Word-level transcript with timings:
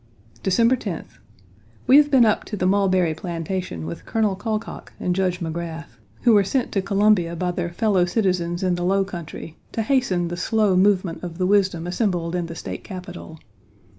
December 0.41 0.75
10th. 0.75 1.19
We 1.85 1.97
have 1.97 2.09
been 2.09 2.25
up 2.25 2.43
to 2.45 2.57
the 2.57 2.65
Mulberry 2.65 3.13
Plantation 3.13 3.85
with 3.85 4.03
Colonel 4.07 4.35
Colcock 4.35 4.93
and 4.99 5.15
Judge 5.15 5.39
Magrath, 5.39 5.99
who 6.23 6.33
were 6.33 6.43
sent 6.43 6.71
to 6.71 6.81
Columbia 6.81 7.35
by 7.35 7.51
their 7.51 7.69
fellow 7.69 8.05
citizens 8.05 8.63
in 8.63 8.73
the 8.73 8.83
low 8.83 9.05
country, 9.05 9.57
to 9.73 9.83
hasten 9.83 10.29
the 10.29 10.37
slow 10.37 10.75
movement 10.75 11.21
of 11.21 11.37
the 11.37 11.45
wisdom 11.45 11.85
assembled 11.85 12.33
in 12.33 12.47
the 12.47 12.55
State 12.55 12.83
Capital. 12.83 13.37